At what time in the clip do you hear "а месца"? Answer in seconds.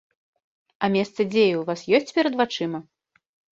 0.87-1.21